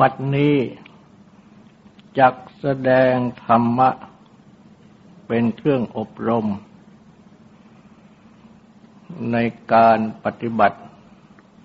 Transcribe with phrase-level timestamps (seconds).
[0.00, 0.56] บัดนี้
[2.18, 3.90] จักแสดงธรรมะ
[5.26, 6.46] เป็นเครื่องอบรม
[9.32, 9.36] ใน
[9.72, 10.78] การปฏิบัติ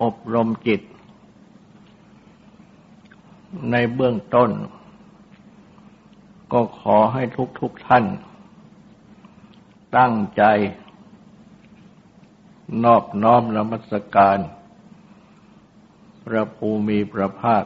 [0.04, 0.82] อบรมจิต
[3.72, 4.50] ในเบื้องต้น
[6.54, 8.06] ก็ขอให้ทุกทุกท่าน
[9.98, 10.44] ตั้งใจ
[12.84, 14.38] นอบน้อมนมัสการ
[16.26, 17.66] พระภูมิพระภาค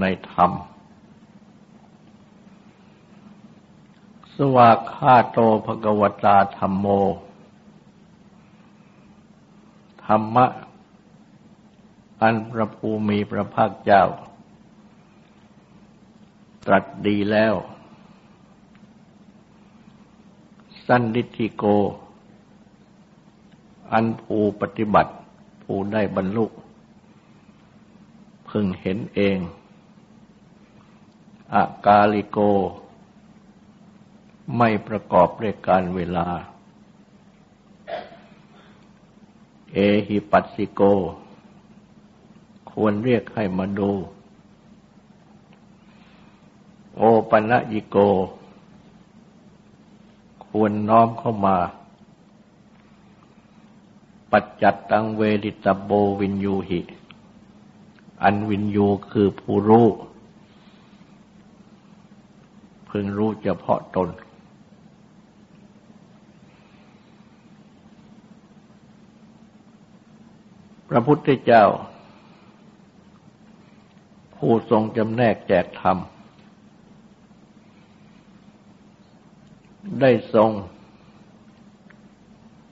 [0.00, 0.52] ในธรรม
[4.34, 6.86] สวากขาโตภกวตาธรรมโม
[10.04, 10.46] ธรรมะ
[12.20, 14.04] อันพระภูมิพระภาคเจ้า
[16.66, 17.54] ตรัสดีแล้ว
[20.86, 21.64] สันดิธิโก
[23.92, 25.12] อันภูปฏิบัติ
[25.62, 26.46] ผู้ได้บรรลุ
[28.48, 29.38] พึงเห็นเอง
[31.54, 32.38] อากาลิโก
[34.56, 36.28] ไม่ประกอบด้วยการเวลา
[39.72, 40.82] เอหิปัสสิโก
[42.70, 43.90] ควรเรียกให้มาดู
[46.96, 47.96] โอปัญญิโก
[50.46, 51.56] ควรน้อมเข้ามา
[54.32, 55.90] ปัจจัตตังเวดิตโบ
[56.20, 56.80] วินยูหิ
[58.22, 59.88] อันวินยูคือผู้รู้
[62.90, 64.08] พึงรู้เฉพาะตน
[70.88, 71.64] พระพุทธเจ้า
[74.36, 75.98] ผู้ทรงจำแนกแจกธรรม
[80.00, 80.50] ได้ทรง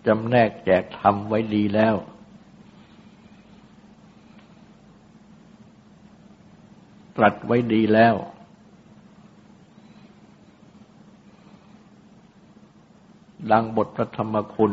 [0.07, 1.95] จำแนกแจกธรรมไว้ดีแล้ว
[7.17, 8.15] ตรัสไว้ดีแล้ว
[13.51, 14.73] ดังบทพระธรรมคุณ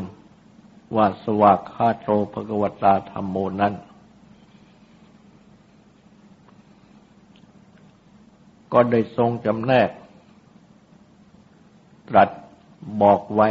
[0.95, 3.73] ว่าสวากขาโตภกวตาธรรมโมนั้น
[8.73, 9.89] ก็ได้ทรงจำแนก
[12.09, 12.29] ตรัส
[13.01, 13.49] บอกไว้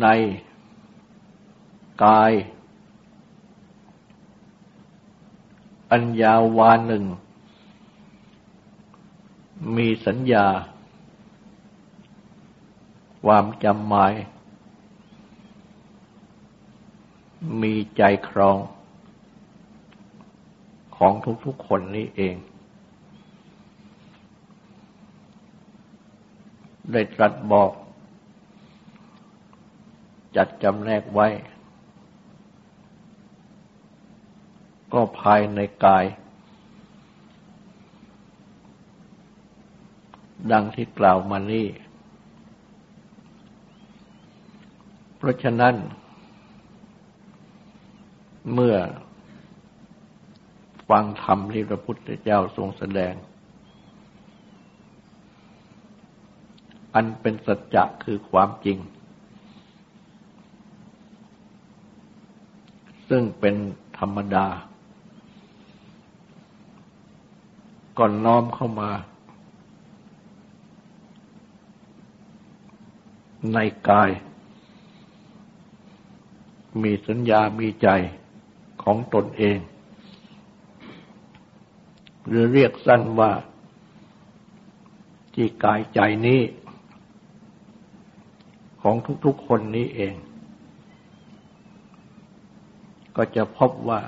[0.00, 0.06] ใน
[2.04, 2.32] กาย
[5.92, 7.04] อัญญาวาหนึ่ง
[9.76, 10.46] มีสัญญา
[13.24, 14.12] ความจำหมาย
[17.62, 18.56] มีใจครอง
[20.96, 21.12] ของ
[21.44, 22.36] ทุกๆคนนี้เอง
[26.92, 27.70] ได้ตรัสบอก
[30.36, 31.28] จัดจำแนกไว้
[34.92, 36.04] ก็ภายในกาย
[40.52, 41.66] ดังที่กล่าวมานี้
[45.18, 45.74] เพราะฉะนั้น
[48.54, 48.76] เมื่อ
[50.88, 53.14] ฟังธรรมที่พระพุทธเจ้าทรงแสดง
[56.94, 58.78] อันเป็นสัจจะคือความจริง
[63.08, 63.54] ซึ่งเป็น
[63.98, 64.46] ธรรมดา
[67.98, 68.90] ก่อนน้อมเข้ามา
[73.54, 73.58] ใน
[73.88, 74.10] กาย
[76.82, 77.88] มีสัญญามีใจ
[78.82, 79.58] ของตนเอง
[82.26, 83.32] หรือเรียกสั้นว่า
[85.34, 86.40] ที่กายใจนี้
[88.82, 90.14] ของทุกๆคนนี้เอง
[93.16, 94.00] ก็จะพบว่า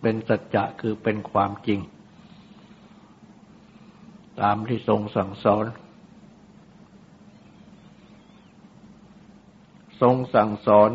[0.00, 1.80] เป็นสัจจะคือเป็นความจริง
[4.40, 5.64] ตามที่ทรงสั่งสอน
[10.02, 10.90] ทรงสั่งสอน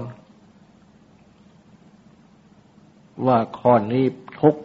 [3.26, 4.06] ว่าข้อนี้
[4.40, 4.56] ทุก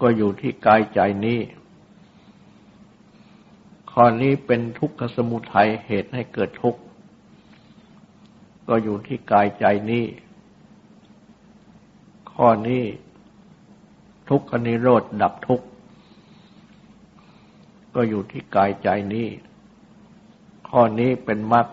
[0.00, 1.40] ก็อยู่ที่กายใจนี้
[3.92, 6.80] ข้อนี้เป็นทุกขสมุทัยเหตุให้เกิดทุกข์
[8.68, 10.04] ก็อยู่ที่กายใจนี้
[12.32, 12.84] ข้อนี้
[14.28, 15.66] ทุกขนิโรธดับทุกข์
[17.94, 19.28] ก็อยู่ที่กายใจนี้
[20.68, 21.66] ข้อนี้เป็นมรรค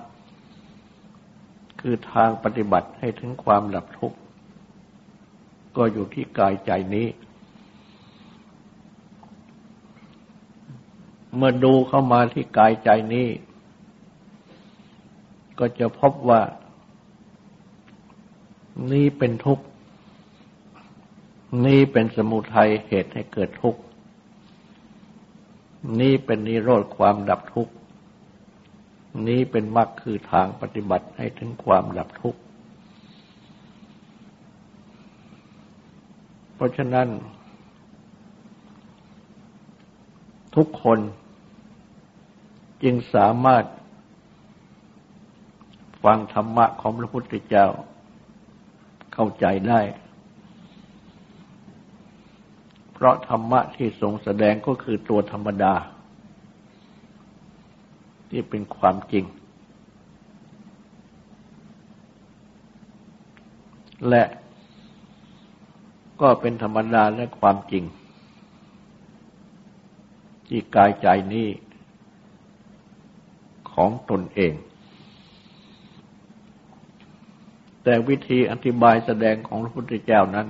[1.79, 4.17] คือทางปฏิบัติให้ถึงความดับทุกข์
[5.77, 7.07] ก็อยู่ที่กายใจนี้
[11.35, 13.27] เมื่อดูเข้ามาที่กายใจนี้
[15.59, 16.41] ก็จะพบว่า
[18.91, 19.65] นี้เป็นทุกข์
[21.65, 23.81] นี้เป็นสมุทัยเหตุให้เกิดทุกข์
[25.99, 27.73] นี้เป็นนิโรธความดับทุกข์
[29.27, 32.39] นี้เป็นมรรคคือทางปฏิบัติให้ถึงความดับทุกข์
[36.55, 37.07] เพราะฉะนั้น
[40.55, 40.99] ทุกคน
[42.83, 43.65] จึงสามารถ
[46.03, 47.67] ฟังธรรมะของพระพุทธเจ้า
[49.13, 49.81] เข้าใจได้
[52.99, 55.73] เพราะธรรมะที่ทรงแสดงก็คือตัวธรรมดา
[58.29, 59.25] ที่เป็นความจริง
[64.09, 64.23] และ
[66.21, 67.83] ก็เป็นธรรมดาและความจริง
[70.47, 71.47] ที่กายใจนี้
[73.73, 74.53] ของตนเอง
[77.83, 80.47] แต่วิธีอธิบายแสดงของพระพุทธเจ้านั้น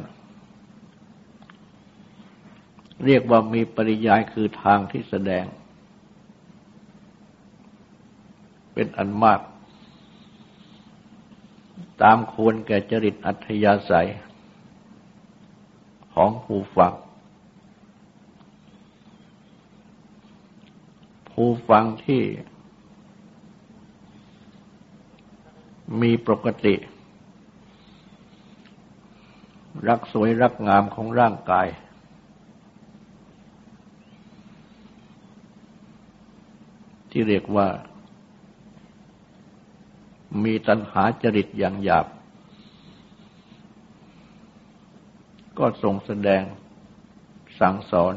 [3.06, 5.46] เรียกว่ามีปริยายคือทางที่แสดง
[8.74, 9.42] เป็นอันมาก
[12.02, 14.10] ตามควรแก่จริตอัธยาศัย
[16.14, 16.94] ของผู้ฟัง
[21.32, 22.24] ผู้ฟังที่
[26.02, 26.76] มีปกติ
[29.88, 31.68] รักสวยรักงามของร่างกาย
[37.20, 37.68] ที่เรียกว่า
[40.44, 42.08] มีตัณหาจริตอย่างหยาบ
[45.58, 46.44] ก็ทรงแสดง
[47.60, 48.14] สั่งสอน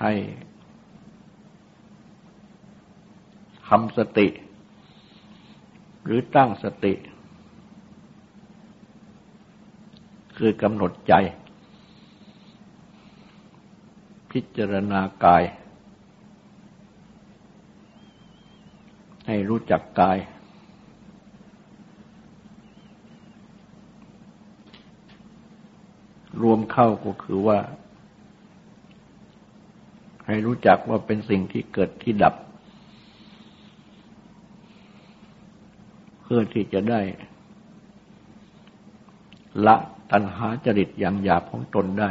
[0.00, 0.12] ให้
[3.68, 4.28] ทำสติ
[6.04, 6.94] หรือตั้งสติ
[10.36, 11.14] คือกำหนดใจ
[14.30, 15.44] พิจารณากาย
[19.26, 20.18] ให้รู้จักกาย
[26.42, 27.58] รวมเข้าก็คือว่า
[30.26, 32.34] ให้รู้จักว่าเป็นสิ่งที่เกิดที่ดับ
[36.22, 37.00] เพื่อที่จะได้
[39.66, 39.76] ละ
[40.12, 42.10] ตัณหาจริตอย่างหยาบของตนได้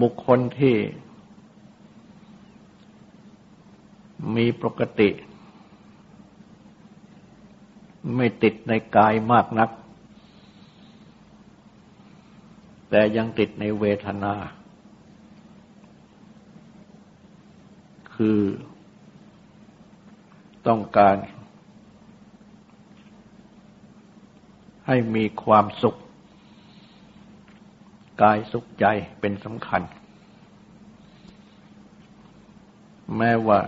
[0.00, 0.74] บุคคลที่
[4.36, 5.10] มีปกติ
[8.16, 9.70] ไม่ติดในกายมากนัก
[12.90, 14.34] แต่ยังติดในเวทนา
[18.14, 18.40] คือ
[20.66, 21.16] ต้องการ
[24.86, 25.96] ให้มีความสุข
[28.22, 28.84] กายสุขใจ
[29.20, 29.82] เป็นสำคัญ
[33.16, 33.60] แม้ว่า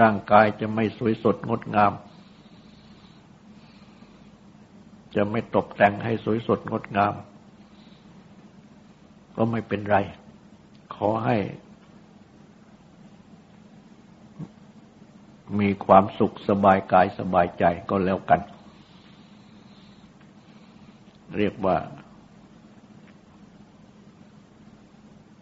[0.00, 1.92] ร่างกายจะไม่สวยสดงดงาม
[5.14, 7.14] จะไม่ตกแต่งให้สวยสดงดงาม
[9.36, 9.96] ก็ไม่เป็นไร
[10.94, 11.36] ขอให้
[15.60, 18.40] มีความสุขสบายกายสบายใจก็แล้วกัน
[21.36, 21.76] เรียกว่า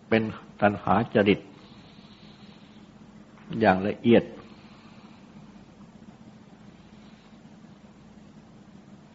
[0.08, 0.22] เป็น
[0.60, 1.40] ตัณหาจริต
[3.60, 4.22] อย่างละเอียด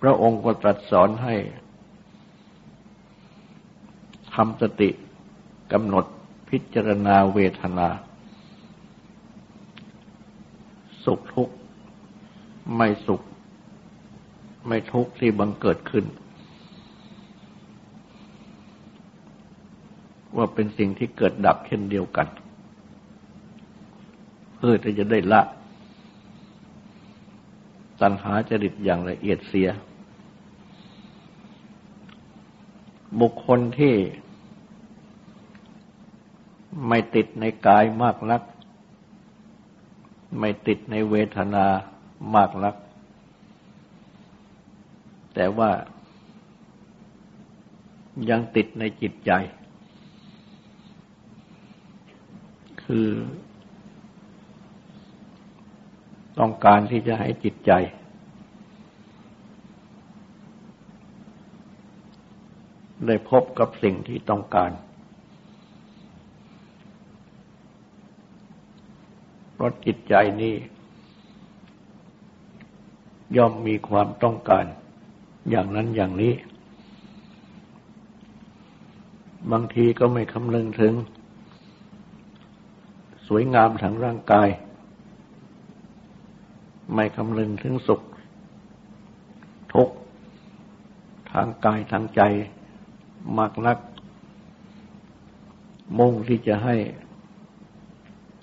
[0.02, 1.36] พระองค์ก็ตรัสสอนให้
[4.34, 4.90] ทำสติ
[5.74, 6.06] กำหนด
[6.50, 7.90] พิจารณาเวทนา
[11.04, 11.56] สุขทุกข์
[12.76, 13.22] ไม่สุข
[14.68, 16.06] ไม่ทุกข์ที่บังเกิดขึ้น
[20.36, 22.28] ว่าเป็นสิ่งที่เกิดดับเช่นเดียวกัน
[24.56, 25.42] เพื่อที่จะได้ละ
[28.02, 29.70] ตัณหาจริตอย่างละเอียดเสีย
[33.20, 33.96] บุคคลที่
[36.88, 38.42] ไม่ติดในกายมากนัก
[40.40, 41.66] ไม่ติดในเวทนา
[42.36, 42.76] มากนัก
[45.36, 45.72] แต่ว่า
[48.30, 49.32] ยังติดในจิตใจ
[52.84, 53.08] คือ
[56.40, 57.72] ต้องการที่จะให้จิตใจ
[63.10, 64.72] ได้พบกับสิ่งที่ต้องการ
[69.54, 70.56] เพราะจิตใจนี้
[73.38, 74.66] ย่อมมีความต้องการ
[75.50, 76.34] อย่างนั้นอย่างนี้
[79.52, 80.94] บางทีก็ไม่คำนึงถึง
[83.28, 84.50] สวยงามทางร่างกาย
[86.96, 88.02] ไม่คำนึงถึงสุข
[89.74, 89.90] ทุก
[91.32, 92.22] ทางกายทางใจ
[93.38, 93.78] มากนัก
[96.00, 96.76] มุ่งที่จะให้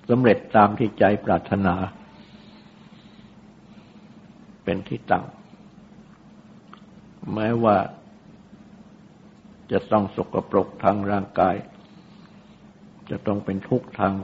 [0.09, 1.75] สำเร็จตามที่ใจปรารถนา
[4.65, 5.25] เป็นที่ตั้ง
[7.35, 7.77] แม้ว่า
[9.73, 11.57] จะต้องสกปรกทางร่างกาย
[13.11, 14.15] จะต้องเป็นทุกข์ทาง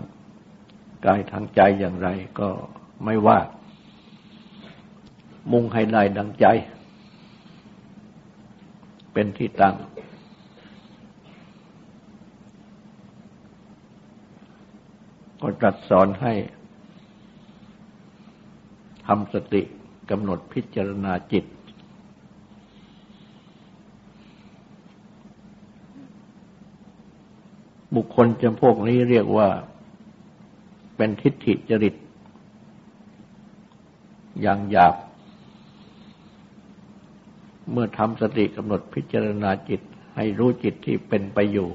[1.07, 2.09] กายทางใจอย่างไร
[2.41, 2.49] ก็
[3.05, 3.39] ไม่ว่า
[5.53, 6.47] มุ่งให้ได้ดังใจ
[9.13, 9.75] เป็นที่ตั้ง
[15.45, 16.33] ก็ตรัสสอนให้
[19.07, 19.63] ทำสติ
[20.11, 21.45] กำหนดพิจารณาจิต
[27.95, 29.49] บุคคลจำพวกนี้เรียกว่า
[30.97, 31.95] เป็นทิฏฐิจริต
[34.41, 34.95] อย่างหยาบ
[37.71, 39.81] เมื่อทำสติกำหนดพิจารณาจิต
[40.17, 41.69] ให้รู้จิตที่เป็นไปอยู่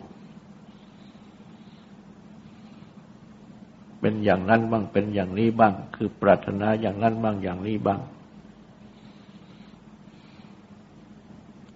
[4.08, 8.02] เป็นอย่างนั้นบ้างเป็นอย่างนี้บ้าง คือปรารถนาอย่างนั้นบ้างอย่างนี้บ้าง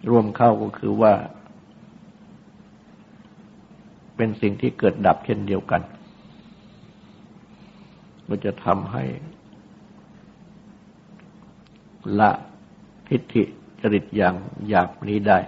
[0.09, 1.13] รวมเข้าก็คือว่า
[4.15, 5.81] เป็นสิ่งที่เกิดดับเช่นเดียวกัน
[8.27, 9.03] มันจะทำให้
[12.19, 12.31] ละ
[13.07, 13.43] ทิฏฐิ
[13.81, 14.35] จริตอย่าง
[14.67, 15.39] หยาบนี้ได้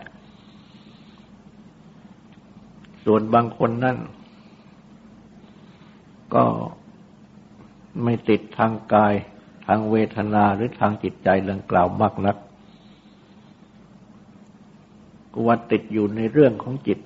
[3.04, 4.00] ส่วนบางคนนั่น
[6.34, 6.44] ก็
[8.04, 9.14] ไม่ติดทางกาย
[9.66, 12.38] ทางเวทนาหรือทางจิตใจดังกล่าวมากนัก
[15.34, 17.00] กว่าติดอยู่ในเรื่องของจิต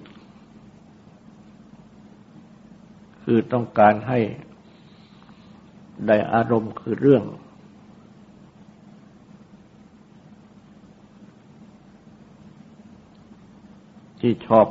[3.24, 4.20] คือต้องการให้
[6.08, 7.24] ได้อารมณ์คือเรื่อง
[14.20, 14.68] ที่ชอบ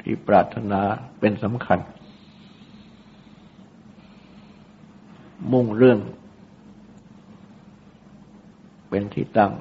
[0.00, 0.80] ที่ปรารถนา
[1.20, 1.78] เป็นสำคัญ
[5.52, 5.98] มุ่งเรื่อง
[8.88, 9.52] เป็นที่ตั้ง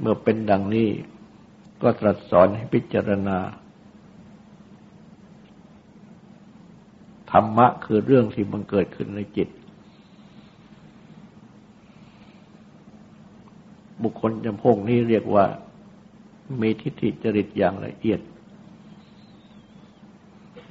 [0.00, 0.88] เมื่อเป็นดังนี้
[1.82, 3.38] ก็ตรัสสอนให้พิจารณา
[7.30, 9.48] ธรรมะคือเรื่องที่บังเกิดขึ้นในจิต
[14.02, 15.46] บุคคลจำพวกนี้เรียกว่า
[16.60, 18.20] มีทิฏฐิจริตอย่างละเอียด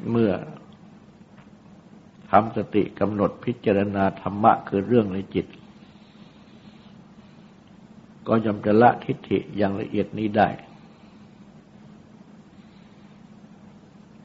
[0.09, 0.31] เมื่อ
[2.29, 5.47] ทำสติกำหนดพิจารณาธรรมะคือเรื่องในจิต
[8.27, 10.47] ก็ย่อมจะละทิฏฐิอย่างละเอียดนี้ได้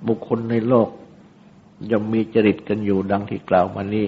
[0.06, 0.88] บุคคลในโลก
[1.90, 4.06] ย่อมมีจริตกันอยู่ดังที่กล่าวมานี้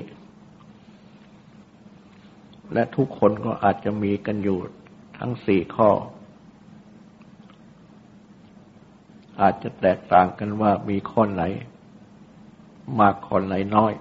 [2.72, 4.58] และทุกคนก็อาจจะมีกันอยู่
[5.18, 5.90] ทั้งสี่ข้อ
[9.40, 11.42] อาจจะแตกต่างกันว่ามีข้อไหน
[13.00, 13.92] มากข้อไหนน้อย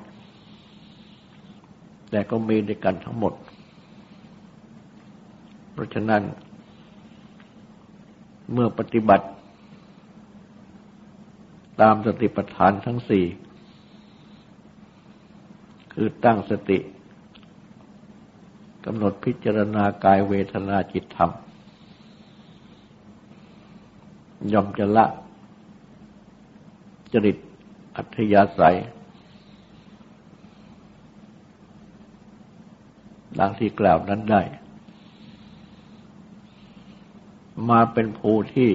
[2.10, 3.34] แต่ก็มีด้วยกันทั้งหมด
[5.72, 6.22] เพราะฉะนั้น
[8.52, 9.28] เมื่อปฏิบัติ
[11.82, 13.26] ตามสติปัฏฐานทั้งสี่
[15.94, 16.80] คือตั้งสติ
[18.86, 21.32] กำหนดพิจารณากายเวทนาจิตธรรม
[24.54, 25.06] ย่อมจะละ
[27.14, 27.38] จริต
[27.96, 28.78] อัธยาศัย
[33.40, 34.42] ดังที่กล่าวนั้นได้
[37.70, 38.72] มาเป็นภูที่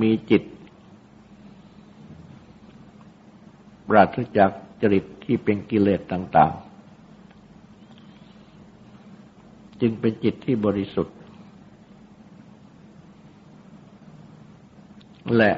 [0.00, 0.42] มีจิต
[3.88, 4.50] ปราศจาก
[4.82, 6.52] จริตที่เป็นกิเลสต่าง
[8.96, 11.16] ๆ จึงเป็นจิตที่บริสุทธิ์
[15.36, 15.52] และ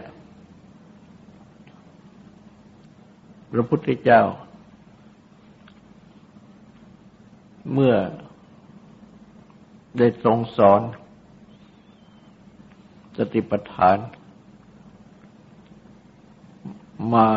[3.59, 4.23] ระพุทธเจ้า
[7.73, 7.95] เมื่อ
[9.99, 10.81] ได้ทรงสอน
[13.19, 13.97] สติปัฏฐาน
[17.15, 17.29] มา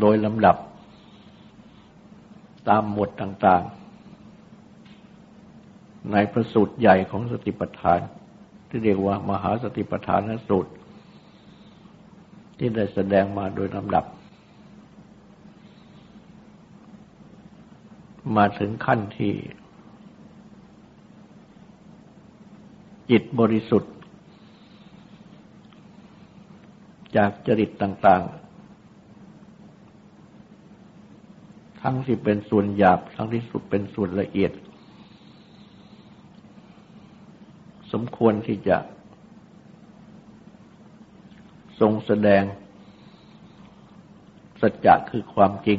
[0.00, 0.56] โดยลำดับ
[2.68, 3.82] ตามหมวดต่างๆ
[6.12, 8.00] ในพระสูตรใหญ่ของสติปัฏฐาน
[8.68, 10.72] ที่เรียกว่ามหาสติปัฏฐานสูตร
[12.58, 14.04] ที่ได้แสดงมาโดยลำดับ
[18.36, 19.32] มาถึงขั้นที่
[23.10, 23.94] จิตบริสุทธิ์
[27.16, 28.42] จากจริตต่าง ๆ
[31.82, 34.52] ทั้งที่เป็นส่วนหยาบ ทั้งที่สุดเป็นส่วนละเอียด
[37.92, 38.76] สมควรที่จะ
[41.80, 42.42] ทรงแสดง
[44.60, 45.78] สัจจะคือความจริง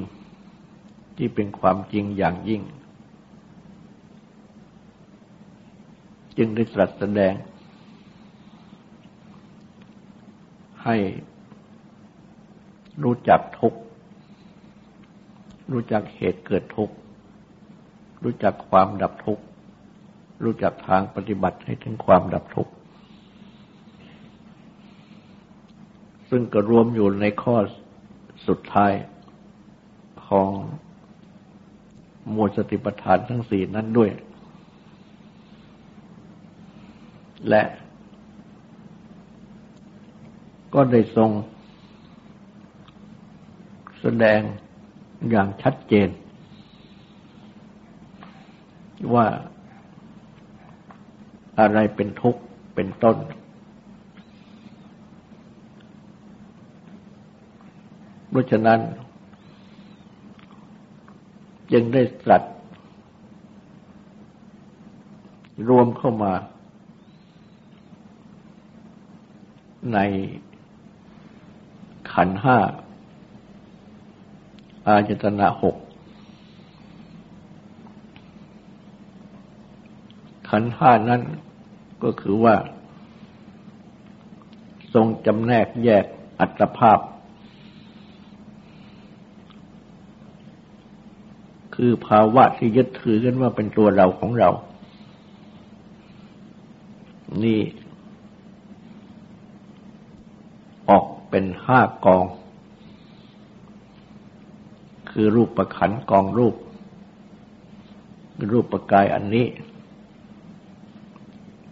[1.18, 2.62] ที่เป็นความจริงอย่างยิ่ง
[6.38, 7.34] จึงได้ตรัสแสดง
[10.84, 10.98] ให้
[13.04, 13.80] รู้จักทุกข์
[15.72, 16.96] รู้จักเหตุเกิดทุกข์
[18.24, 19.44] รู้จักความดับทุกข์
[20.44, 22.72] รู้จักทางปฏิบัติให้ถึงความดับทุกข์
[26.30, 27.56] ซึ่งก็รวมอยู่ในข้อ
[28.48, 28.92] สุดท้าย
[30.28, 30.50] ของ
[32.32, 34.10] หมวดสติปัฏฐานทั้งสี่นั้นด้วย
[37.50, 37.64] และ
[40.74, 41.30] ก็ได้ทรง
[44.02, 44.40] แสดง
[45.30, 46.10] อย่างชัดเจน
[49.14, 49.28] ว่า
[51.60, 52.42] อะไรเป็นทุกข์
[52.76, 53.18] เป็นต้น
[58.30, 58.80] เพราะฉะนั้น
[61.74, 62.44] จึงได้ตรัส
[65.70, 66.34] รวมเข้ามา
[69.94, 69.98] ใน
[72.12, 72.58] ขันห้า
[74.86, 75.76] อาจตนะหก
[80.50, 81.22] ขันห้านั้น
[82.04, 82.56] ก็คือว่า
[84.94, 86.06] ทรงจำแนกแยก
[86.40, 87.00] อัตภาพ
[91.86, 94.50] คือภาวะที่ยึดถือกันว่าเป็นตัวเราของเรา
[97.44, 97.62] นี่
[100.90, 102.26] ออกเป็นห้ากอง
[105.10, 106.56] คือรูปประขันกองรูป
[108.52, 109.48] รูปประกายอันนี้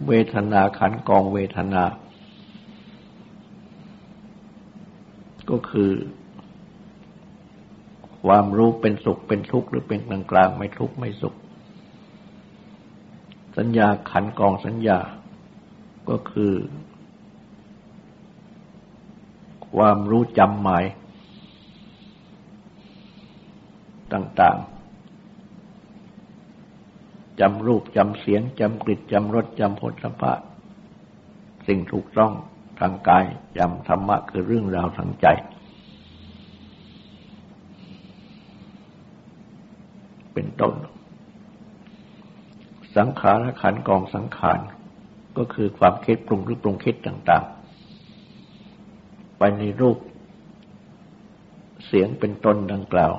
[0.08, 1.84] เวทนาขันกองเวทนา
[5.50, 5.92] ก็คือ
[8.26, 11.36] ความรู้เป็นสุขเป็นทุกข์หรือเป็นกลางกลางไม่ทุกข์ไม่สุข
[13.58, 15.00] สัญญาขันกองสัญญา
[16.10, 16.54] ก็คือ
[19.76, 20.84] ความรู้จำหมาย
[24.14, 24.68] ต่างๆ
[27.40, 30.40] จำรูปจำเสียงจำกลิ่นจำรสจำผลสัมผัส
[31.68, 32.32] สิ่งถูกต้อง
[32.80, 33.26] ทางกาย
[33.58, 35.28] จำธรรมะคือเรื่องราวทางใจ
[40.34, 40.74] เป็นต้น
[42.98, 44.60] สังขารขันกองสังขาร
[45.38, 49.98] ก็คือความคิดปรุงหรือปรุงคิดต่างๆ ไปในรูป
[51.86, 53.14] เสียงเป็นต้นดังกล่าว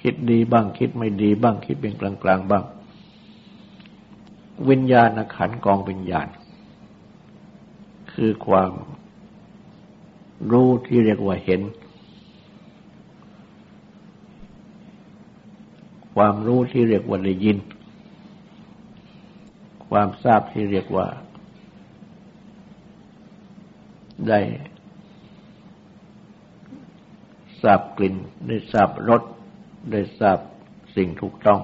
[0.00, 2.64] คิดดีบ้างคิดไม่ดีบ้างคิดเป็นกลางกลางบ้าง
[4.68, 6.28] วิญญาณขันกองวิญญาณ
[8.12, 8.72] คือความ
[10.52, 11.60] รู้ที่เรียกว่าเห็น
[16.22, 17.58] ความรู้ที่เรียกว่าได้ยิน
[19.90, 21.06] ความทราบที่เรียกว่า
[24.28, 24.40] ได้
[27.62, 28.14] ทราบกลิ่น
[28.48, 29.22] ได้ทราบรส
[29.90, 30.38] ได้ทราบ
[30.96, 31.60] สิ่งถูกต้อง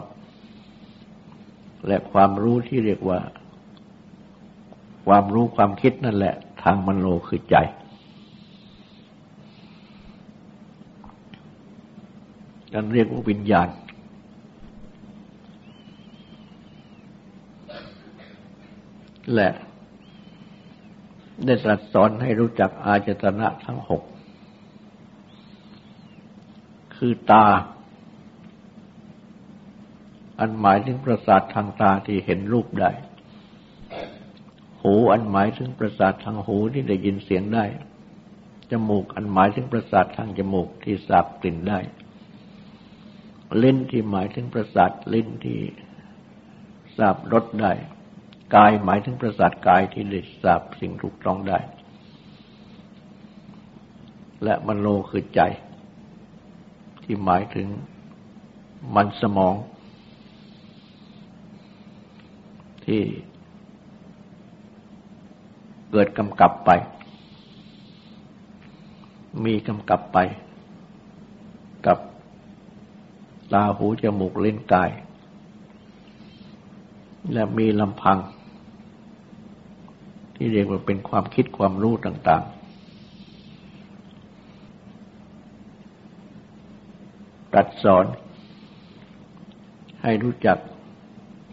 [1.87, 3.21] และความรู้ที่เรียกว่า
[5.07, 7.57] ความรู้ความคิดนั่นแหละ ทางมโนคือใจ
[12.73, 13.69] กันเรียกว่าวิญญาณ
[19.35, 19.51] และ
[21.45, 24.03] ได้ตรัสสอนให้รู้จักอาจตนะทั้งหก
[26.97, 27.47] คือตา
[30.41, 32.91] อันหมายถึงประสาททางตาที่เห็นรูปได้
[34.83, 37.65] หูอันหมายถึงประสาททางหูที่ได้ยินเสียงได้
[38.71, 41.79] จมูกอันหมายถึงประสาททางจมูกที่สาบกลิ่นได้
[43.63, 45.61] ลิ้นที่หมายถึงประสาทลิ้นที่
[46.97, 47.73] ทราบรสได้
[48.55, 51.59] กายหมายถึงประสาทกายที่ได้ทราบสิ่งถูกต้องได้
[54.45, 55.41] และมโนคือใจ
[57.03, 57.69] ที่หมายถึง
[58.95, 59.55] มันสมอง
[62.87, 63.03] ที่
[65.91, 66.71] เกิดกำกับไป
[69.45, 70.19] มีกำกับไป
[71.87, 71.99] กับ
[73.53, 74.91] ตาหูจมูกเลิ้นกาย
[77.33, 78.19] และมีลำพัง
[80.37, 82.55] ที่เรียกว่าเป็นความคิดความรู้ต่าง ๆ
[87.55, 88.05] ตัดสอน
[90.03, 90.59] ให้รู้จัก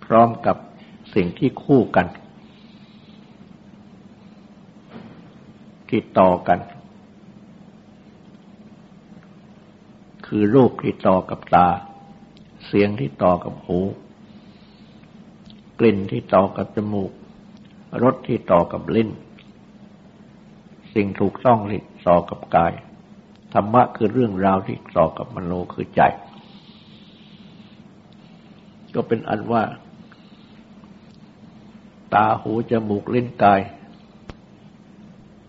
[0.05, 0.57] พร้อมกับ
[1.15, 2.05] สิ่งที่คู่กัน
[5.89, 6.59] ที่ต่อกัน
[10.27, 11.67] คือรูปที่ต่อกับตา
[12.65, 13.79] เสียงที่ต่อกับหู
[15.79, 17.11] กลิ่นที่ต่อกับจมูก
[18.03, 19.09] รสที่ต่อกับลิ้น
[20.93, 22.73] สิ่งถูกต้องที่ต่อกับกาย
[23.53, 26.01] ธรรมะคือเรื่องราวที่ต่อกับมโนคือใจ
[28.93, 29.63] ก็เป็นอันว่า
[32.13, 33.61] ตาหูจมูกลิ้นกาย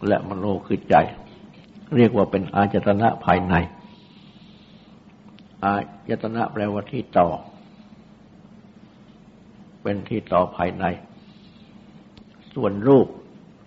[0.07, 0.97] และมโนคือใจ
[1.97, 3.55] เรียกว่าเป็นอาจตนะภายใน
[5.65, 5.75] อา
[6.11, 7.29] ยตนะแปลว่าที่ต่อ
[9.83, 10.85] เป็นที่ต่อภายใน
[12.55, 13.07] ส่วนรูป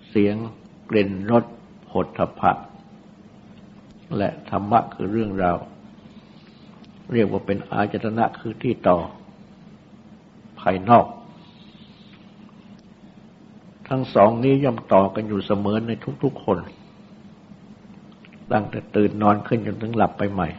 [0.10, 0.36] เสียง
[0.89, 1.43] กลิ่นรส
[1.89, 2.52] ผลทพะ
[4.17, 5.58] และธรรมะคือเรื่องราว
[7.13, 8.97] เรียกว่าเป็นอาจตนะคือที่ต่อ
[10.60, 11.06] ภายนอก
[13.88, 15.91] ทั้งสองนี้ย่อมต่อกันอยู่เสมอใน
[16.23, 16.58] ทุกๆคน
[18.52, 20.50] ตั้งแต่ตื่นนอนขึ้นจนถึงหลับไปใหม่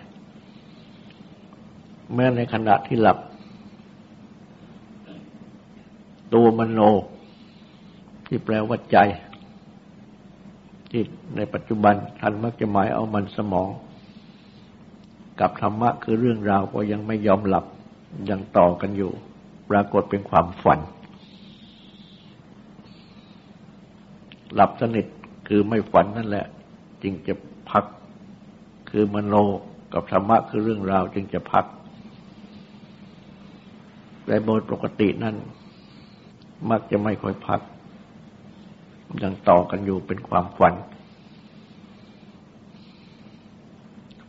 [2.15, 3.19] แม้ในขณะที่หลับ
[6.35, 6.81] ตัวมโน
[8.29, 8.99] ที่แปลว่าใจ
[10.91, 11.03] ที่
[11.37, 13.69] ในปัจจุบันท่านมักจะหมายเอามันสมอง
[15.41, 17.65] กับธรรมะคือเรื่องราวก็ยังไม่ยอมหลับ
[18.31, 19.13] ยังต่อกันอยู่
[19.71, 20.81] ปรากฏเป็นความฝัน
[24.55, 25.07] หลับสนิท
[25.49, 26.47] คือไม่ฝันนั่นแหละ
[27.03, 27.35] จึงจะ
[27.71, 27.85] พัก
[28.91, 29.35] คือมโน
[29.93, 31.65] กับธรรมะคือเรื่องราวจึงจะพัก
[34.27, 35.37] แต่โดยปกตินั้น
[36.71, 37.61] มักจะไม่ค่อยพัก
[39.23, 40.75] ยังต่อกันอยู่เป็นความฝัน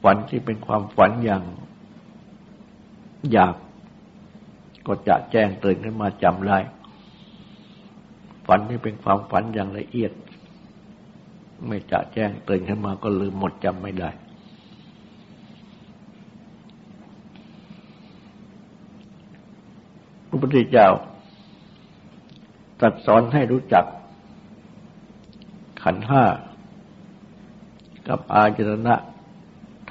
[0.03, 1.43] ฝันที่เป็นความฝันอย่าง
[3.31, 3.55] อยาก
[4.87, 6.57] ก็จะแจ้งตื่นขึ้นมาจำได้
[8.47, 10.11] ฝันนี่เป็นความฝันอย่างละเอียด
[11.67, 14.09] ไม่จะแจ้งตื่นขึ้นมาก็ลืมหมดจำไม่ได้
[20.27, 20.87] พระพุทธเจ้า
[22.79, 23.85] ตรัสสอนให้รู้จัก
[25.83, 26.23] ขันห้า
[28.07, 28.95] กับอาจรณะ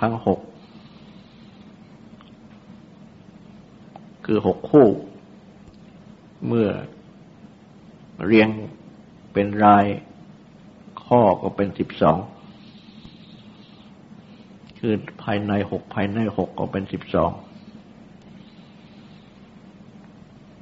[0.01, 0.41] ทั้งหก
[4.25, 4.87] คือหกคู่
[6.47, 6.69] เมื่อ
[8.25, 8.49] เรียง
[9.33, 9.87] เป็นราย
[11.05, 12.19] ข้อก็เป็นสิบสอง
[14.79, 17.31] คือภายในหกภายในหกก็เป็นสิบสอง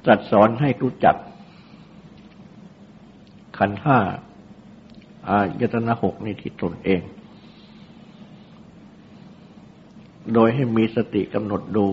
[0.07, 1.15] จัดสอนให้รู้จัก
[3.57, 3.97] ขันห้า
[5.29, 7.01] อายตนะหกในที่ตนเอง
[10.33, 11.87] โดยให้มีสติกำหนดดู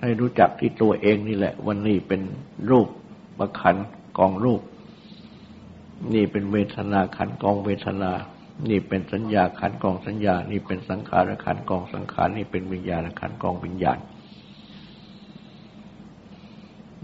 [0.00, 2.20] ให้รู้จักที่ตัวเองนี่แหละ วันนี้เป็น
[2.70, 2.88] รูป
[3.38, 3.76] ประขัน
[4.18, 4.62] กองรูป
[6.14, 8.12] นี่เป็นเวทนาขันกองเวทนา
[8.70, 13.98] นี่เป็นสัญญาขันกองสัญญา นี่เป็นสังขารขันกองสังขาร นี่เป็นวิญญาณขันกองวิญญาณ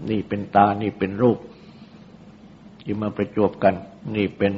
[0.09, 1.37] นี่เป็นตา นี่เป็นรูป
[2.91, 3.75] ที่มาประจวบกัน
[4.15, 4.53] นี่เป็น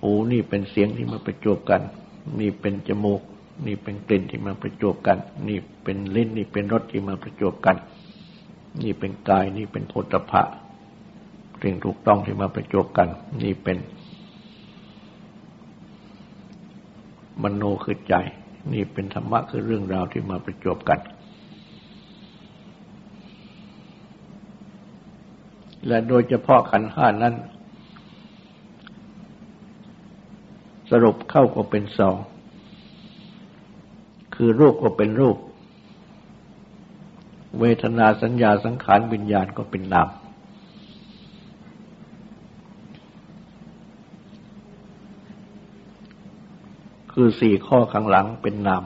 [0.00, 1.82] หูนี่เป็นเสียงที่มาประจวบกัน
[2.40, 3.20] นี่เป็นจมูก
[3.66, 7.76] นี่เป็นกลิ่นที่มาประจบกัน นี่เป็นลิ้นนี่เป็นรสที่มาประจบกัน
[8.82, 10.42] นี่เป็นกายนี่เป็นโพธพะ
[11.62, 13.08] สิ่งถูกต้องที่มาประจบกัน
[13.42, 13.78] นี่เป็น
[17.42, 18.14] มโนคือใจ
[18.72, 21.00] นี่เป็นธรรมะคือเรื่องราวที่มาประจบกัน
[25.86, 27.34] และโดยเฉพาะขันห้านั้น
[30.90, 32.16] สรุปเข้าก็เป็นสอง
[34.34, 35.36] คือรูปก็เป็นรูป
[37.60, 40.08] เวทนาสัญญาสังขารวิญญาณก็เป็นนาม
[47.12, 48.84] คือสี่ข้อข้างหลังเป็นนาม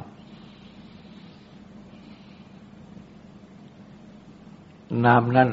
[5.05, 5.50] นามนั่น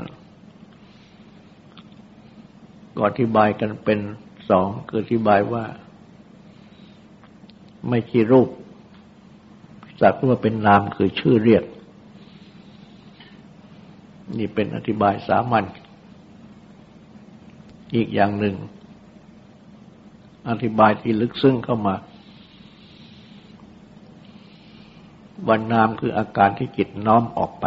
[2.97, 3.99] ก็อธิบายกันเป็น
[4.49, 5.63] สองคืออธิบายว่า
[7.89, 8.49] ไม่ใช่รูป
[10.01, 11.63] สักว่าเป็นนามคือชื่อเรียก
[14.37, 15.65] นี่เป็นอธิบายสามัญ
[17.95, 18.55] อีกอย่างหนึ่ง
[20.49, 21.95] อธิบายที่ลึกซึ้งเข้ามา
[25.47, 27.65] วันนามคืออาการที่จิตน้อมออกไป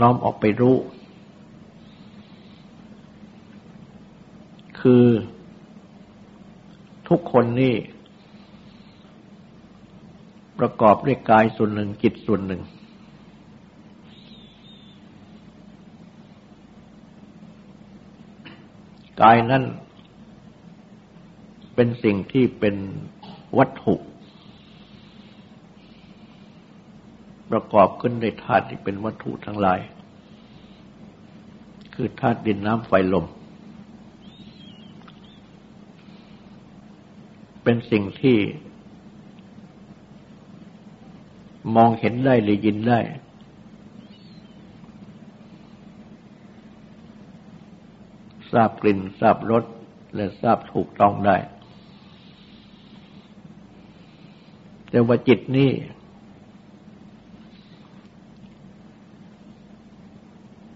[0.00, 0.76] น้อมออกไปรู้
[4.80, 5.06] คือ
[7.08, 7.74] ทุกคนนี่
[10.58, 12.62] ประกอบด้วยกายส่วนหนึ่งจิตส่วนหนึ่ง
[19.22, 19.62] กายนั้น
[21.74, 22.76] เป็นสิ่งที่เป็น
[23.58, 23.94] วัตถุ
[27.52, 29.80] ประกอบขึ้นในธาตุที่เป็นวัตถุทั้งหลาย
[31.94, 33.26] คือธาตุดินน้ำไฟลม
[37.62, 38.38] เป็นสิ่งที่
[41.76, 43.00] มองเห็นได้หรือยินได้
[48.52, 49.64] ทราบกลิ่นทราบรส
[50.14, 51.36] และทราบถูกต้องได้
[54.90, 55.70] แต่ว่าจิตนี่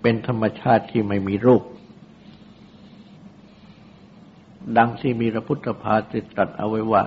[0.08, 1.62] เป็นธรรมชาติที่ไม่มีรูป
[4.76, 7.02] ดังที่มีพระพุทธภาสิตรัสเอาไว้ว่า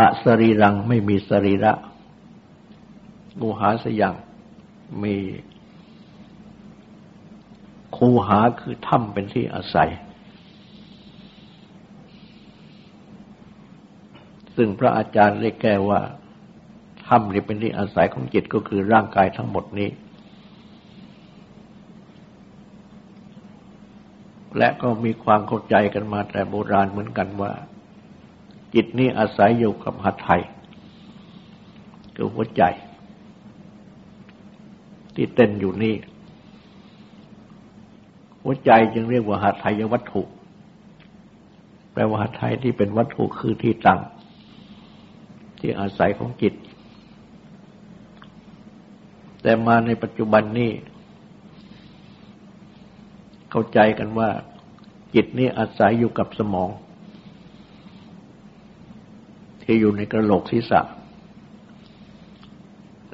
[0.00, 1.72] อสรีรังไม่มีสรีระ
[3.40, 4.14] งูหาสยัง
[5.02, 5.16] มี
[7.96, 9.90] คูหาคือถ้ำเป็นที่อาศัย
[14.56, 16.00] ซึ่งพระอาจารย์ได้แก้ว่า
[17.06, 19.90] ถ้ำนี่เป็นที่อาศัยของจิตก็คือร่างกายทั้งหมดนี้
[24.56, 27.52] และก็มีความเข้าใจกันมาแต่โบราณเหมือนกันว่า
[28.74, 30.42] จิตนี้อาศัยอยู่กับหัตถย
[32.16, 32.62] คือหัวใจ
[35.14, 35.94] ที่เต้นอยู่นี่
[38.42, 40.22] หัวใจจึงเรียกว่าหัตถยวัตถุ
[41.92, 44.00] แปลว่าหัตถยที่เป็นวัตถุคือที่ตั้ง
[45.58, 46.54] ที่อาศัยของจิต
[49.42, 50.70] แต่มาในปัจจุบันนี้
[53.50, 54.30] เข้าใจกันว่า
[55.14, 56.70] จิตนี้อาศัยอยู่กับสมอง
[59.62, 60.80] ที่อยู่ในกระโหลกศีรษะ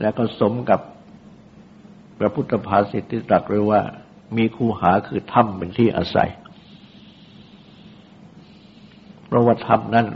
[0.01, 0.81] แล้วก็สมกับ
[2.19, 3.81] พระพุทธภาษิตที่ตรัสไว้ว่า
[4.37, 6.31] มีคูหาคือถ้ำเป็นที่อาศัย
[9.27, 10.07] เพราะว่าถ้ำนั้น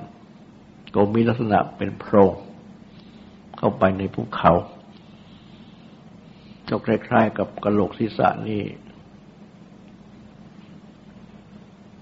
[0.94, 2.32] ก็มีลักษณะเป็นโพรง
[3.58, 4.52] เข้าไปในภูเขา
[6.68, 8.62] ก็คล้ายๆกับกระโหลกศีรษะนี่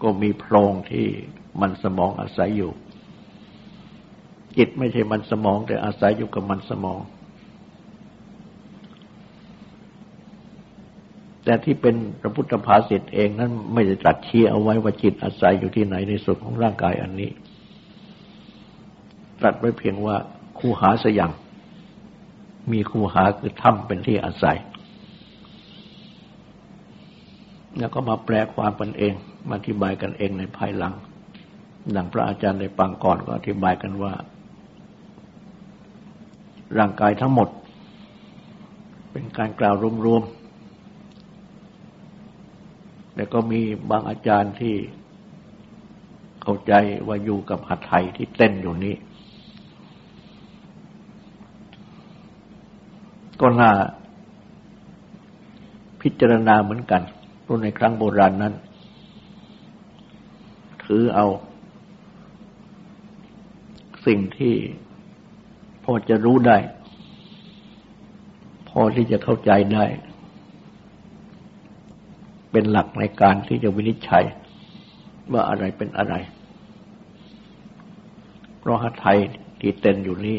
[0.03, 1.07] ก็มีโพรงที่
[1.61, 2.73] มันสมองอาศัยอยู่
[4.57, 7.01] จิตไม่ใช่มันสมอง แต่อาศัยอยู่กับมันสมอง
[11.45, 17.31] แต่ที่เป็นพระพุทธภาษิตเองนั้นไม่ได้ตรัสชี้เอาไว้ว่าจิตอาศัยอยู่ที่ไหนในส่วนของร่างกายอันนี้
[19.41, 20.17] ตรัสไว้เพียงว่า
[20.59, 21.33] คูหาสยัง
[22.73, 24.59] มีคูหาคือถ้ำเป็นที่อาศัย
[27.79, 29.15] แล้วก็มาแปลความกันเอง
[29.49, 30.95] มาอธิบายกันเองในภายหลัง
[31.97, 34.13] ดังพระอาจารย์ในปังก่อนก็อธิบายกันว่า
[36.79, 37.49] ร่างกายทั้งหมด
[39.13, 39.75] เป็นการกล่าว
[40.07, 44.75] รวมๆแต่ก็มีบางอาจารย์ที่
[46.43, 46.73] เข้าใจ
[47.07, 48.95] ว่าอยู่กับหัตถ์ที่เต้นอยู่นี้
[53.41, 53.71] ก็น่า
[56.01, 57.03] พิจารณาเหมือนกัน
[57.43, 58.55] เพราะในครั้งโบราณนั้น
[60.87, 61.27] ถือเอา
[64.07, 64.55] สิ่งที่
[65.85, 66.59] พอจะรู้ได้
[68.69, 69.85] พอที่จะเข้าใจได้
[72.51, 74.25] เป็นหลักในการที่จะวินิจฉัย
[75.33, 76.15] ว่าอะไรเป็นอะไร
[78.59, 79.19] เพราะหัตไทย
[79.61, 80.39] ที่เต้นอยู่นี้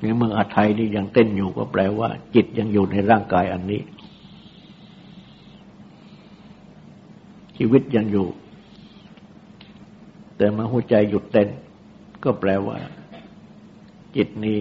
[0.00, 3.80] ในเมืองอาไทยนี่ยังเต้นอยู่ก็แปลว่า จิตยังอยู่ในร่างกายอันนี้
[7.58, 8.26] ชีวิตยังอยู่
[10.36, 11.48] แต่มาหัวใจหยุดเต้น
[12.24, 12.78] ก็แปลว่า
[14.16, 14.58] จิตนี้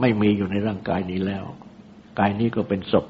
[0.00, 1.44] ไม่มีอยู่ในร่างกายนี้แล้ว
[2.18, 3.06] กายนี้ก็เป็นศพ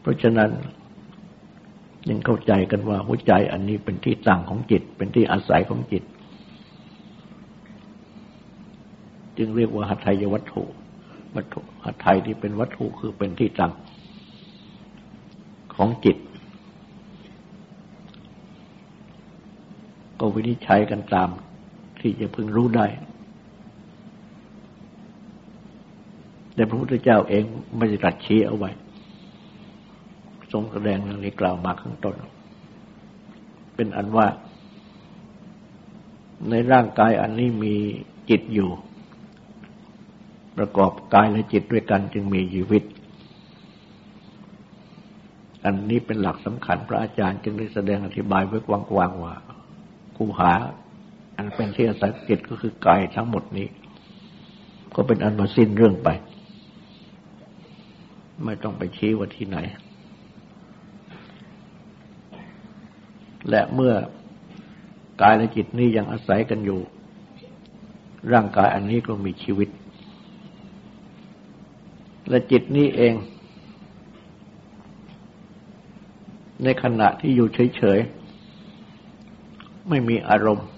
[0.00, 0.50] เพราะฉะนั้น
[2.08, 6.04] ยังเข้าใจกันว่าหัวใจอันนี้เป็นที่ตั้งของจิต เป็นที่อาศัยของจิต
[9.38, 10.64] จึงเรียกว่าหัตถยวัตถุ
[11.36, 13.72] วัตถุหัตถยที่เป็นวัตถุคือเป็นที่ตั้ง
[15.82, 16.16] ของจิต
[20.18, 21.28] ก็วินิจฉัยกันตาม
[22.00, 22.86] ที่จะพึงรู้ได้
[26.54, 27.44] แต่พระพุทธเจ้าเอง
[27.76, 28.70] ไม่ได้ตัดชี้เอาไว้
[30.52, 32.14] ทรงแสดงเรื่องนี้กล่าวมาข้างต้น
[33.74, 34.26] เป็นอันว่า
[36.50, 37.74] ในร่างกายอันนี้มี
[38.30, 38.70] จิตอยู่
[40.56, 42.82] ประกอบกายและจิตด้วยกันจึงมีชีวิต
[45.64, 49.34] อันนี้เป็นหลักสำคัญพระอาจารย์จึงได้แสดงอธิบายไว้กว้างๆว่า
[50.16, 50.52] คูหา
[51.36, 53.66] อันเป็นที่อาศัยจิตก็คือกายทั้งหมดนี้
[54.94, 56.08] ก็เป็นอันมาสิ้นเรื่องไป
[58.44, 59.58] ไม่ต้องไปชี้ว่าที่ไหน
[63.48, 63.94] และเมื่อ
[65.22, 66.80] กายและจิตนี้ยังอาศัยกันอยู่
[68.32, 69.68] ร่างกายอันนี้ก็มีชีวิต
[72.28, 73.14] และจิตนี้เอง
[76.64, 80.68] ในขณะที่อยู่เฉยๆ ไม่มีอารมณ์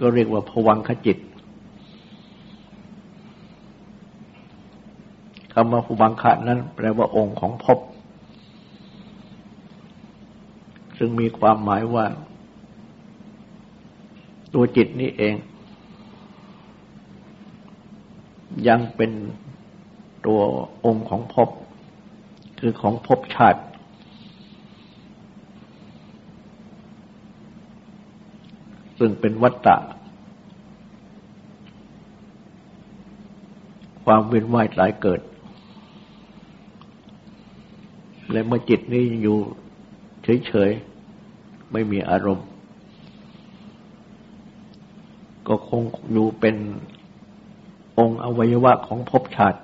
[0.00, 1.18] ก็เรียกว่าผวังขจิต
[5.52, 7.78] คำว่าผวังขะนั้น แปลว่าองค์ของภพ
[10.98, 12.06] ซึ่งมีความหมายว่า
[14.54, 15.34] ตัวจิตนี้เอง
[18.68, 19.10] ยังเป็น
[20.26, 20.40] ตัว
[20.84, 21.48] องค์ของภพ
[22.58, 23.60] คือของภพชาติ
[29.06, 29.76] ซึ่งเป็นวัตตะ
[34.04, 35.20] ความเวียนว่ายตายเกิด
[38.32, 39.38] และเมื่อจิตนี้อยู่
[40.46, 42.46] เฉยๆ ไม่มีอารมณ์
[45.48, 46.56] ก็คงอยู่เป็น
[47.98, 49.60] องค์อวัยวะของภพชาติ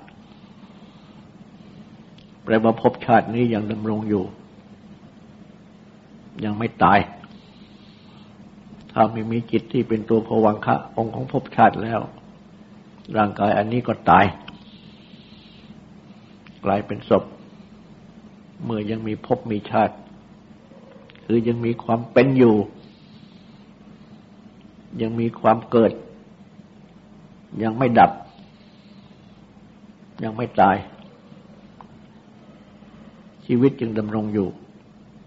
[2.44, 4.24] แปลว่าภพชาตินี้ยังดำรงอยู่
[6.44, 7.00] ยังไม่ตาย
[8.92, 12.00] ถ้าไม่มีจิตที่เป็นตัวภวังคะองค์ของภพชาติแล้ว
[13.16, 14.26] ร่างกายอันนี้ก็ตาย
[16.64, 17.24] กลายเป็นศพ
[18.64, 19.94] เมื่อยังมีภพมีชาติ
[21.24, 22.56] คือยังมีความเป็นอยู่
[25.02, 25.92] ยังมีความเกิด
[27.62, 28.10] ยังไม่ดับ
[30.24, 30.76] ยังไม่ตาย
[33.46, 34.48] ชีวิตจึงดำรงอยู่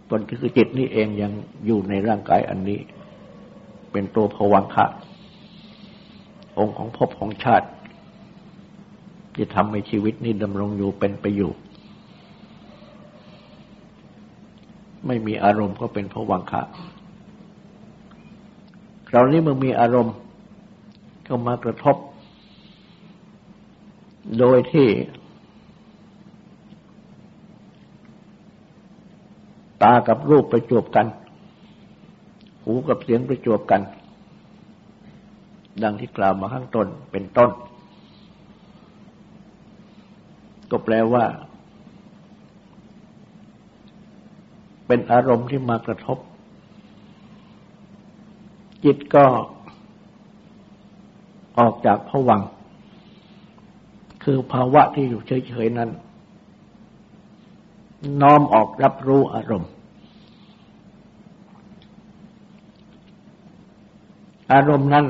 [0.09, 1.31] ตนคือจิตนี้เองยัง
[1.65, 2.79] อยู่ในร่างกายอันนี้
[3.93, 4.85] เป็นตัวผวังคะ
[6.57, 7.67] องค์ของภพของชาติ
[9.37, 11.51] จะทำให้ชีวิตนี้ดำรงอยู่เป็นไปอยู่
[15.07, 16.61] ไม่มีอารมณ์ก็เป็นผวังคะ
[19.09, 20.15] คราวนี้มันมีอารมณ์
[21.25, 21.95] เข้ามากระทบ
[24.39, 24.87] โดยที่
[29.81, 31.07] ตากับรูปประจบกัน
[32.63, 33.81] หูกับเสียงประจวบกัน
[35.83, 37.49] ดังที่กล่าวมาข้างต้นเป็นต้น
[40.71, 41.25] ก็แปลว่า
[44.87, 46.17] เป็นอารมณ์ที่มากระทบ
[48.83, 49.25] จิตก็
[51.59, 52.41] ออกจากผวัง
[54.23, 55.89] คือภาวะที่อยู่เฉยๆนั้น
[58.21, 59.71] น้อมออกรับรู้อารมณ์
[64.51, 65.05] อารมณ์นั้น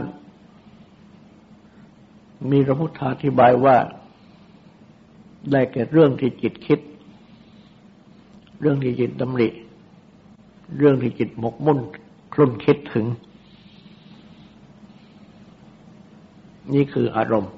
[2.51, 3.77] มีพระพุทธาธิบายว่า
[5.51, 6.79] ได้แก่เรื่องที่จิตคิด
[8.59, 9.49] เรื่องที่จิตดำริ
[10.77, 11.79] เรื่องที่จิตหมกมุ่น
[12.33, 13.05] คลุ่นคิดถึง
[16.73, 17.51] นี่คืออารมณ์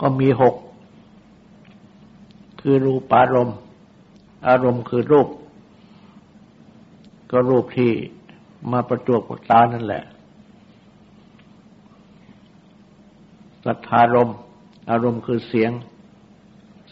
[0.00, 0.54] ก็มีหก
[2.60, 3.56] คือรูปารมณ์
[4.48, 5.28] อารมณ์คือรูป
[7.32, 7.90] ก็รูปที่
[8.72, 10.02] มาประจวบกับตานั่นแหละ
[13.64, 14.36] สัทธารมณ์
[14.90, 15.70] อารมณ์คือเสียง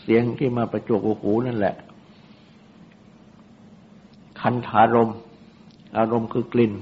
[0.03, 1.75] เสียงที่มาประจวบหูนั่นแหละ
[4.41, 5.11] คันธารม
[5.99, 6.73] อารมณ์คือกลิ่น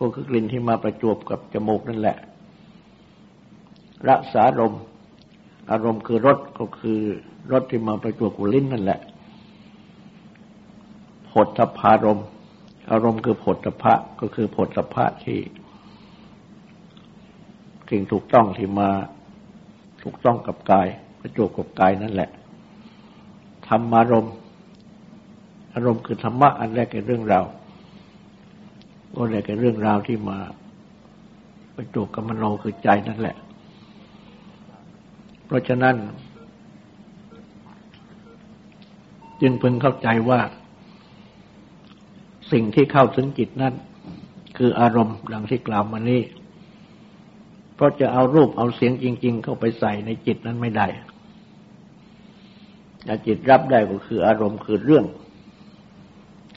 [0.00, 2.16] ก็คือกลิ่นที่มาประจวบกับจมูกนั่นแหละ
[4.08, 4.74] รักษารม
[5.70, 7.00] อารมณ์คือรสก็คือ
[7.52, 9.00] รสที่มาประจวบกับลิ้นนั่นแหละ
[11.30, 12.20] ผลทพารม
[12.90, 15.38] อารมณ์คือผลทพะก็คือผลทพะที่
[17.90, 18.90] สิ่งถูกต้องที่มา
[20.02, 20.86] ถูกต้องกับกาย
[21.20, 22.30] ประจวบกับกายนั่นแหละ
[23.68, 24.34] ธรรมารมณ์
[25.74, 27.44] อารมณ์คือธรรมะอันแรกเป็นเรื่องราว
[29.14, 30.38] ก็แรกเป็นเรื่องราวที่มา
[31.74, 33.36] ประจวบกับมโนคือใจนั่นแหละ
[35.46, 35.96] เพราะฉะนั้น
[39.40, 40.40] จึงพึงเข้าใจว่า
[42.52, 43.74] สิ่งที่เข้าถึงจิตนั้น
[44.58, 46.22] คืออารมณ์ดังที่กล่าวมานี้
[47.74, 50.86] เพราะจะเอารูปเอาเสียงจริง ๆ เข้าไปใส่ในจิตนั้นไม่ได้
[53.04, 55.04] แต่จิตรับได้ก็คืออารมณ์คือเรื่อง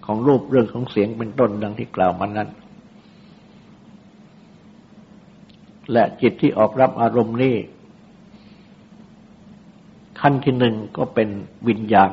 [0.05, 2.49] ของรูปเรื่องของเสียงเป็นต้นดังที่กล่าวมานั้น
[5.91, 7.55] และจิตที่ออกรับอารมณ์นี้
[10.19, 11.29] ขั้นที่หนึ่งก็เป็น
[11.67, 12.11] วิญญาณ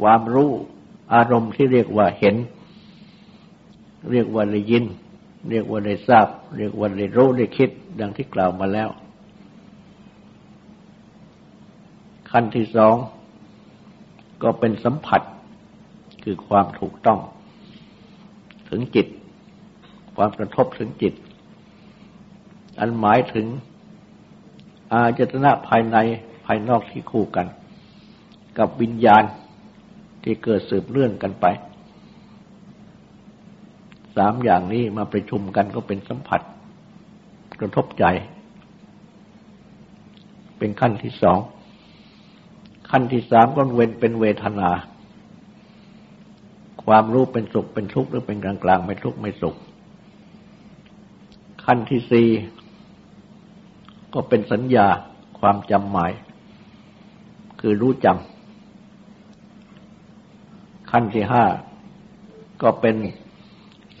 [0.00, 0.50] ความรู้
[1.14, 2.36] อารมณ์ที่เรียกว่าเห็น
[4.12, 4.84] เรียกว่าได้ยิน
[5.50, 6.26] เรียกว่าได้ทราบ
[6.56, 7.70] เรียกว่าได้รู้ได้คิด
[8.00, 8.88] ดังที่กล่าวมาแล้ว
[12.30, 12.96] ขั้นที่สอง
[14.42, 15.22] ก็เป็นสัมผัส
[16.24, 17.18] คือความถูกต้อง
[18.70, 19.06] ถึงจิต
[20.16, 21.14] ความกระทบถึงจิต
[22.78, 23.46] อันหมายถึง
[24.92, 25.96] อาจตนะภายใน
[26.44, 27.46] ภายนอกที่คู่กัน
[28.58, 29.24] กับวิญญาณ
[30.28, 31.46] ที่เกิดสืบเรื่องกันไป
[34.16, 36.40] สามอย่างนี้มาประชุมกันก็เป็นสัมผัส
[37.60, 38.04] กระทบใจ
[40.58, 41.38] เป็นขั้นที่สอง
[42.90, 44.70] ขั้นที่สามก็เว้นเป็นเวทนา
[46.84, 49.56] ความรู้เป็นสุขเป็นทุกข์หรือเป็นกลางกลางไม่ทุกข์ไม่สุข
[51.64, 52.28] ขั้นที่สี่
[54.14, 54.86] ก็เป็นสัญญา
[55.40, 56.12] ความจำหมาย
[57.60, 58.35] คือรู้จำ
[60.90, 61.44] ขั้นที่ห้า
[62.62, 62.96] ก็เป็น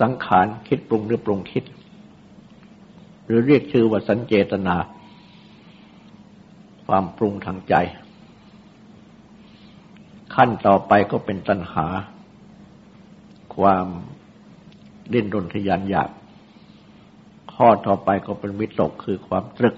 [0.00, 1.64] สังขารคิดปรุงหรือปรุงคิด
[3.24, 4.76] หรือเรียกชื่อว่าสัญเจตนา
[6.86, 7.74] ความปรุงทางใจ
[10.34, 11.86] ขั้นต่อไปก็เป็นตัณหา
[13.56, 13.86] ความ
[15.12, 16.10] ดิ้นรนทยานอยาก
[17.54, 19.76] ข้อต่อไปก็เป็นวิตกคือความตรึก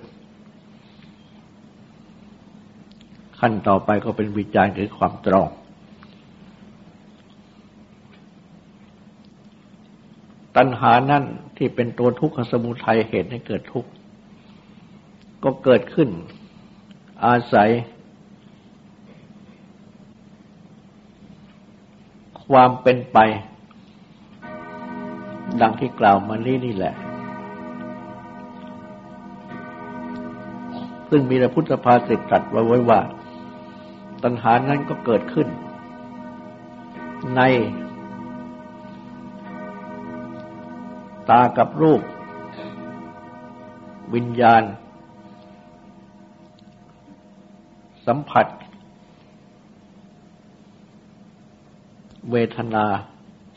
[3.41, 5.49] ขั้นต่อไปก็เป็นวิจารณ์คือความตรอง
[10.59, 11.25] ตัณหานั่น
[11.57, 13.91] ที่เป็นตัวทุกขสมุทัยเหตุให้เกิดทุกข์
[15.45, 16.09] ก็เกิดขึ้น
[17.27, 17.71] อาศัย
[22.47, 23.19] ความเป็นไป
[25.61, 26.95] ดังที่กล่าวมานี้นี่แหละ
[31.11, 33.01] ซึ่งมีพระพุทธภาษิตตรัสไว้ว่า
[34.23, 35.49] ตัณหานั้นก็เกิดขึ้น
[37.37, 37.41] ใน
[41.31, 42.03] ตากับรูป
[44.15, 44.63] วิญญาณ
[48.07, 48.47] สัมผัส
[52.31, 52.85] เวทนา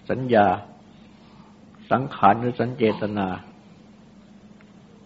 [0.10, 0.48] สัญญา
[1.92, 3.28] สังขารหรือสัญเจตนา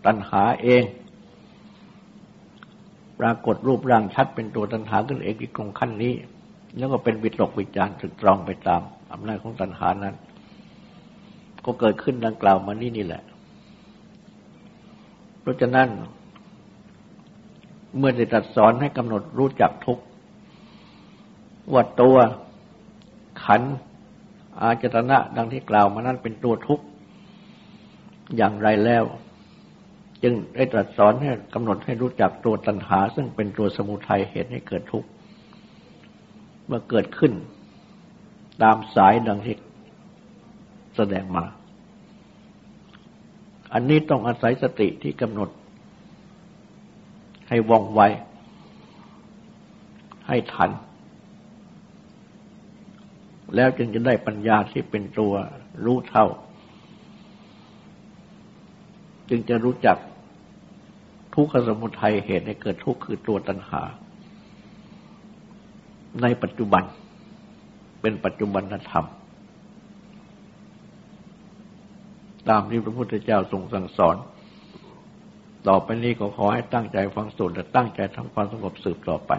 [0.05, 0.83] ตัณหาเอง
[3.19, 6.13] ปรากฏรูปร่างชัดเป็นตัวตัณหาขึ้นเองที่ตรงขั้นนี้
[6.77, 8.81] แล้วก็เป็นวิตกวิจารณ์ถึกตรองไปตาม
[9.13, 10.15] อำนาจของตัณหานั้น
[11.65, 13.23] ก็เกิดขึ้นดังกล่าวมานี่นี่แหละ
[15.41, 15.87] เพราะฉะนั้น
[17.97, 19.99] เมื่อได้ตรัสสอนให้กำหนดรู้จักทุก
[21.73, 22.15] ว่าตัว
[23.43, 23.61] ขัน
[24.61, 26.85] อาจตนะดังที่กล่าวมานั้นเป็นตัวทุกข์
[28.37, 29.03] อย่างไรแล้ว
[30.23, 35.07] จึงได้ตรัสสอนให้กำหนดให้รู้จักตัวตัณหา ซึ่งเป็นตัวสมุทัยเหตุให้เกิดทุกข์
[36.65, 37.33] เมื่อเกิดขึ้น
[38.63, 39.57] ตามสายดังที่
[40.95, 41.45] แสดงมา
[43.73, 45.49] อันนี้ต้องอาศัยสติที่กำหนด
[47.49, 48.01] ให้ว่องไว
[50.27, 50.69] ให้ทัน
[53.55, 55.33] แล้วจึงจะได้ปัญญาที่เป็นตัว
[55.85, 56.25] รู้เท่า
[59.29, 59.97] จึงจะรู้จัก
[61.33, 63.81] ทุกขสมุทัยเหตุให้เกิดทุกข์คือตัวตัณหา
[66.21, 66.83] ในปัจจุบัน
[68.01, 69.05] เป็นปัจจุบันธรรม
[72.49, 74.15] ตามที่พระพุทธเจ้าทรงสั่งสอน
[75.67, 79.31] ต่อไปนี้ก็ขอให้ตั้งใจฟังสูตรและตั้งใจทำความสงบสืบต่อไป